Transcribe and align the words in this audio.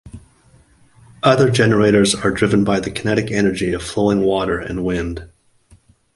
Other 1.21 1.51
generators 1.51 2.15
are 2.15 2.31
driven 2.31 2.63
by 2.63 2.79
the 2.79 2.89
kinetic 2.89 3.29
energy 3.29 3.71
of 3.71 3.83
flowing 3.83 4.21
water 4.23 4.57
and 4.59 4.83
wind. 4.83 5.29